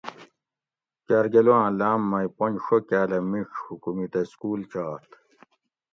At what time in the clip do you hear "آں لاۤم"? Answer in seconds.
1.63-2.01